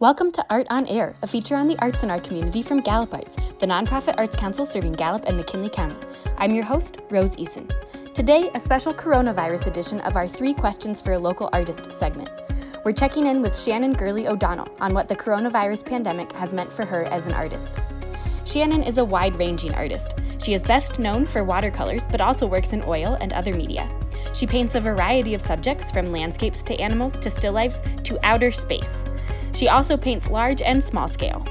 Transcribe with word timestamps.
Welcome 0.00 0.32
to 0.32 0.46
Art 0.48 0.66
on 0.70 0.86
Air, 0.86 1.14
a 1.20 1.26
feature 1.26 1.56
on 1.56 1.68
the 1.68 1.78
arts 1.78 2.02
in 2.02 2.10
our 2.10 2.20
community 2.20 2.62
from 2.62 2.80
Gallup 2.80 3.12
Arts, 3.12 3.36
the 3.58 3.66
nonprofit 3.66 4.14
arts 4.16 4.34
council 4.34 4.64
serving 4.64 4.94
Gallup 4.94 5.24
and 5.26 5.36
McKinley 5.36 5.68
County. 5.68 5.94
I'm 6.38 6.54
your 6.54 6.64
host, 6.64 7.00
Rose 7.10 7.36
Eason. 7.36 7.70
Today, 8.14 8.50
a 8.54 8.60
special 8.60 8.94
coronavirus 8.94 9.66
edition 9.66 10.00
of 10.00 10.16
our 10.16 10.26
Three 10.26 10.54
Questions 10.54 11.02
for 11.02 11.12
a 11.12 11.18
Local 11.18 11.50
Artist 11.52 11.92
segment. 11.92 12.30
We're 12.82 12.92
checking 12.92 13.26
in 13.26 13.42
with 13.42 13.54
Shannon 13.54 13.92
Gurley 13.92 14.26
O'Donnell 14.26 14.74
on 14.80 14.94
what 14.94 15.06
the 15.06 15.16
coronavirus 15.16 15.84
pandemic 15.84 16.32
has 16.32 16.54
meant 16.54 16.72
for 16.72 16.86
her 16.86 17.04
as 17.04 17.26
an 17.26 17.34
artist. 17.34 17.74
Shannon 18.44 18.82
is 18.82 18.98
a 18.98 19.04
wide 19.04 19.36
ranging 19.36 19.74
artist. 19.74 20.14
She 20.38 20.54
is 20.54 20.62
best 20.62 20.98
known 20.98 21.26
for 21.26 21.44
watercolors, 21.44 22.04
but 22.10 22.20
also 22.20 22.46
works 22.46 22.72
in 22.72 22.82
oil 22.84 23.16
and 23.20 23.32
other 23.32 23.54
media. 23.54 23.90
She 24.32 24.46
paints 24.46 24.74
a 24.74 24.80
variety 24.80 25.34
of 25.34 25.42
subjects 25.42 25.90
from 25.90 26.12
landscapes 26.12 26.62
to 26.64 26.80
animals 26.80 27.18
to 27.18 27.30
still 27.30 27.52
lifes 27.52 27.82
to 28.04 28.18
outer 28.24 28.50
space. 28.50 29.04
She 29.52 29.68
also 29.68 29.96
paints 29.96 30.28
large 30.28 30.62
and 30.62 30.82
small 30.82 31.08
scale. 31.08 31.44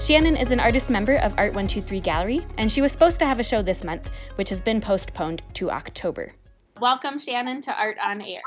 Shannon 0.00 0.36
is 0.36 0.50
an 0.50 0.60
artist 0.60 0.90
member 0.90 1.16
of 1.16 1.32
Art 1.38 1.54
123 1.54 2.00
Gallery, 2.00 2.46
and 2.58 2.70
she 2.70 2.82
was 2.82 2.92
supposed 2.92 3.18
to 3.20 3.26
have 3.26 3.38
a 3.38 3.44
show 3.44 3.62
this 3.62 3.84
month, 3.84 4.10
which 4.34 4.50
has 4.50 4.60
been 4.60 4.80
postponed 4.80 5.42
to 5.54 5.70
October. 5.70 6.32
Welcome, 6.80 7.18
Shannon, 7.18 7.62
to 7.62 7.72
Art 7.72 7.96
on 8.04 8.20
Air. 8.20 8.42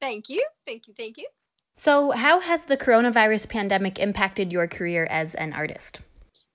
Thank 0.00 0.28
you. 0.28 0.44
Thank 0.66 0.88
you. 0.88 0.94
Thank 0.96 1.16
you. 1.16 1.28
So, 1.76 2.10
how 2.10 2.40
has 2.40 2.64
the 2.64 2.76
coronavirus 2.76 3.48
pandemic 3.48 4.00
impacted 4.00 4.52
your 4.52 4.66
career 4.66 5.06
as 5.08 5.36
an 5.36 5.52
artist? 5.52 6.00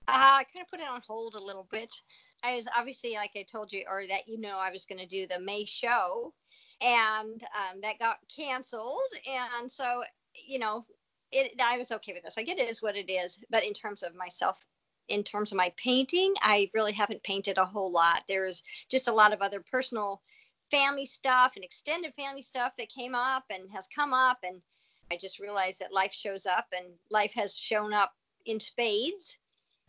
Uh, 0.06 0.40
I 0.40 0.44
kind 0.52 0.62
of 0.62 0.70
put 0.70 0.80
it 0.80 0.88
on 0.88 1.00
hold 1.06 1.34
a 1.34 1.42
little 1.42 1.66
bit. 1.70 1.94
I 2.42 2.56
was 2.56 2.68
obviously, 2.76 3.14
like 3.14 3.32
I 3.36 3.44
told 3.50 3.72
you, 3.72 3.84
or 3.88 4.04
that 4.08 4.28
you 4.28 4.38
know, 4.38 4.58
I 4.58 4.70
was 4.70 4.84
going 4.84 4.98
to 4.98 5.06
do 5.06 5.26
the 5.26 5.40
May 5.40 5.64
show, 5.64 6.34
and 6.80 7.42
um, 7.42 7.80
that 7.80 7.98
got 7.98 8.18
canceled. 8.34 9.00
And 9.26 9.70
so, 9.70 10.02
you 10.46 10.58
know, 10.58 10.84
it, 11.32 11.52
I 11.60 11.78
was 11.78 11.90
okay 11.92 12.12
with 12.12 12.22
this. 12.22 12.36
Like 12.36 12.48
it 12.48 12.58
is 12.58 12.82
what 12.82 12.96
it 12.96 13.10
is. 13.10 13.44
But 13.50 13.64
in 13.64 13.72
terms 13.72 14.02
of 14.02 14.14
myself, 14.14 14.58
in 15.08 15.22
terms 15.22 15.52
of 15.52 15.58
my 15.58 15.72
painting, 15.82 16.34
I 16.42 16.70
really 16.74 16.92
haven't 16.92 17.22
painted 17.22 17.58
a 17.58 17.64
whole 17.64 17.90
lot. 17.90 18.24
There's 18.28 18.62
just 18.90 19.08
a 19.08 19.12
lot 19.12 19.32
of 19.32 19.40
other 19.40 19.64
personal 19.70 20.20
family 20.70 21.06
stuff 21.06 21.52
and 21.56 21.64
extended 21.64 22.14
family 22.14 22.42
stuff 22.42 22.74
that 22.76 22.88
came 22.88 23.14
up 23.14 23.44
and 23.50 23.70
has 23.72 23.88
come 23.94 24.12
up. 24.12 24.38
And 24.42 24.60
I 25.10 25.16
just 25.16 25.38
realized 25.38 25.80
that 25.80 25.92
life 25.92 26.12
shows 26.12 26.46
up 26.46 26.66
and 26.76 26.86
life 27.10 27.32
has 27.34 27.56
shown 27.56 27.92
up 27.92 28.12
in 28.46 28.60
spades. 28.60 29.36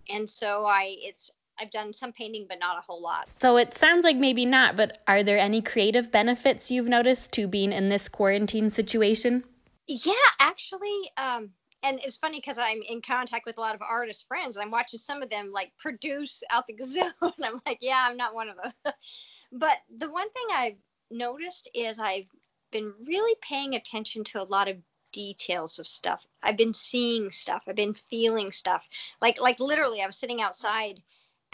And 0.09 0.29
so 0.29 0.65
I, 0.65 0.95
it's, 0.99 1.31
I've 1.59 1.71
done 1.71 1.93
some 1.93 2.11
painting, 2.11 2.45
but 2.47 2.59
not 2.59 2.77
a 2.77 2.81
whole 2.81 3.01
lot. 3.01 3.27
So 3.41 3.57
it 3.57 3.73
sounds 3.73 4.03
like 4.03 4.17
maybe 4.17 4.45
not, 4.45 4.75
but 4.75 5.01
are 5.07 5.23
there 5.23 5.37
any 5.37 5.61
creative 5.61 6.11
benefits 6.11 6.69
you've 6.69 6.87
noticed 6.87 7.31
to 7.33 7.47
being 7.47 7.71
in 7.71 7.89
this 7.89 8.09
quarantine 8.09 8.69
situation? 8.69 9.43
Yeah, 9.87 10.13
actually, 10.39 11.11
um, 11.17 11.51
and 11.83 11.99
it's 12.03 12.17
funny 12.17 12.39
because 12.39 12.57
I'm 12.57 12.81
in 12.89 13.01
contact 13.01 13.45
with 13.45 13.59
a 13.59 13.61
lot 13.61 13.75
of 13.75 13.81
artist 13.81 14.25
friends, 14.27 14.55
and 14.55 14.63
I'm 14.63 14.71
watching 14.71 14.99
some 14.99 15.21
of 15.21 15.29
them 15.29 15.51
like 15.53 15.71
produce 15.77 16.41
out 16.49 16.65
the 16.67 16.73
gazoo, 16.73 17.11
and 17.21 17.45
I'm 17.45 17.61
like, 17.65 17.77
yeah, 17.81 18.05
I'm 18.09 18.17
not 18.17 18.33
one 18.33 18.49
of 18.49 18.57
those. 18.63 18.93
but 19.51 19.77
the 19.95 20.11
one 20.11 20.29
thing 20.31 20.45
I've 20.53 20.77
noticed 21.11 21.69
is 21.75 21.99
I've 21.99 22.29
been 22.71 22.93
really 23.05 23.35
paying 23.41 23.75
attention 23.75 24.23
to 24.25 24.41
a 24.41 24.43
lot 24.43 24.67
of 24.67 24.77
details 25.15 25.79
of 25.79 25.87
stuff. 25.87 26.27
I've 26.43 26.57
been 26.57 26.73
seeing 26.73 27.31
stuff. 27.31 27.63
I've 27.67 27.77
been 27.77 27.93
feeling 27.93 28.51
stuff. 28.51 28.83
Like 29.21 29.39
like 29.39 29.61
literally, 29.61 30.01
I 30.01 30.07
was 30.07 30.17
sitting 30.17 30.41
outside, 30.41 31.01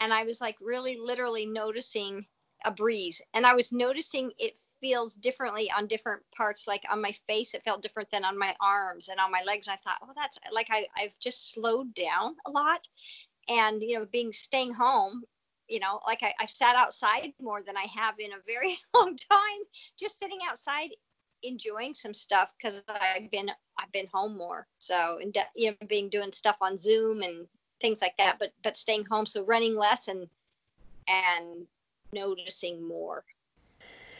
and 0.00 0.12
I 0.12 0.24
was 0.24 0.40
like 0.40 0.56
really 0.60 0.98
literally 1.00 1.46
noticing 1.46 2.26
a 2.64 2.72
breeze, 2.72 3.22
and 3.34 3.46
I 3.46 3.54
was 3.54 3.72
noticing 3.72 4.32
it 4.38 4.56
feels 4.80 5.14
differently 5.14 5.70
on 5.70 5.86
different 5.86 6.22
parts. 6.36 6.66
Like 6.66 6.82
on 6.90 7.00
my 7.00 7.14
face, 7.28 7.54
it 7.54 7.62
felt 7.62 7.82
different 7.82 8.10
than 8.10 8.24
on 8.24 8.36
my 8.36 8.56
arms 8.60 9.08
and 9.08 9.20
on 9.20 9.30
my 9.30 9.42
legs. 9.46 9.68
I 9.68 9.76
thought, 9.76 9.98
oh, 10.02 10.12
that's 10.16 10.38
like 10.50 10.66
I, 10.70 10.86
I've 11.00 11.16
just 11.20 11.52
slowed 11.52 11.94
down 11.94 12.34
a 12.46 12.50
lot. 12.50 12.88
And, 13.48 13.80
you 13.80 13.96
know, 13.98 14.06
being 14.10 14.32
staying 14.32 14.74
home, 14.74 15.22
you 15.68 15.78
know, 15.78 16.00
like 16.06 16.22
I, 16.22 16.32
I've 16.40 16.50
sat 16.50 16.74
outside 16.74 17.32
more 17.40 17.62
than 17.62 17.76
I 17.76 17.86
have 17.94 18.14
in 18.18 18.32
a 18.32 18.42
very 18.44 18.76
long 18.94 19.16
time, 19.16 19.62
just 19.98 20.18
sitting 20.18 20.40
outside 20.48 20.90
enjoying 21.42 21.94
some 21.94 22.14
stuff 22.14 22.52
because 22.56 22.82
I've 22.88 23.30
been 23.30 23.50
I've 23.78 23.92
been 23.92 24.08
home 24.12 24.36
more. 24.36 24.66
So 24.78 25.18
and 25.20 25.36
you 25.56 25.70
know 25.70 25.86
being 25.88 26.08
doing 26.08 26.32
stuff 26.32 26.56
on 26.60 26.78
Zoom 26.78 27.22
and 27.22 27.46
things 27.80 28.00
like 28.00 28.16
that, 28.18 28.36
but 28.38 28.52
but 28.62 28.76
staying 28.76 29.04
home, 29.10 29.26
so 29.26 29.44
running 29.44 29.76
less 29.76 30.08
and 30.08 30.28
and 31.08 31.66
noticing 32.12 32.86
more. 32.86 33.24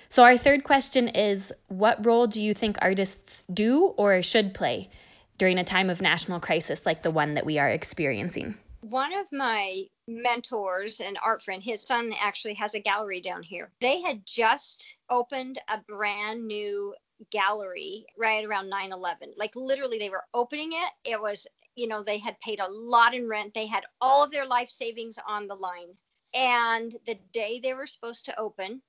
So, 0.09 0.25
our 0.25 0.37
third 0.37 0.63
question 0.63 1.09
is 1.09 1.55
What 1.69 2.05
role 2.05 2.27
do 2.27 2.43
you 2.43 2.53
think 2.53 2.77
artists 2.83 3.45
do 3.45 3.95
or 3.97 4.21
should 4.21 4.53
play 4.53 4.91
during 5.39 5.59
a 5.59 5.65
time 5.65 5.89
of 5.89 6.03
national 6.03 6.39
crisis 6.39 6.85
like 6.85 7.03
the 7.03 7.11
one 7.11 7.33
that 7.35 7.47
we 7.47 7.59
are 7.59 7.71
experiencing? 7.71 8.57
One 8.83 9.15
of 9.15 9.27
my 9.33 9.85
mentors, 10.21 11.01
and 11.01 11.19
art 11.23 11.43
friend, 11.43 11.63
his 11.63 11.83
son 11.83 12.13
actually 12.21 12.55
has 12.55 12.75
a 12.75 12.81
gallery 12.81 13.21
down 13.21 13.43
here. 13.43 13.71
They 13.81 14.01
had 14.01 14.25
just 14.27 14.97
opened 15.09 15.59
a 15.69 15.81
brand 15.89 16.47
new 16.47 16.95
gallery 17.31 18.05
right 18.19 18.45
around 18.45 18.69
9 18.69 18.93
11. 18.93 19.35
Like, 19.37 19.55
literally, 19.55 19.99
they 19.99 20.11
were 20.11 20.25
opening 20.35 20.73
it. 20.73 21.11
It 21.11 21.21
was, 21.21 21.47
you 21.77 21.87
know, 21.87 22.03
they 22.03 22.19
had 22.19 22.41
paid 22.41 22.61
a 22.61 22.71
lot 22.71 23.15
in 23.15 23.29
rent, 23.29 23.55
they 23.55 23.67
had 23.67 23.85
all 24.01 24.25
of 24.25 24.31
their 24.31 24.47
life 24.47 24.69
savings 24.69 25.19
on 25.27 25.47
the 25.47 25.55
line. 25.55 25.97
And 26.35 26.97
the 27.07 27.19
day 27.33 27.61
they 27.61 27.75
were 27.75 27.87
supposed 27.87 28.25
to 28.27 28.39
open, 28.39 28.83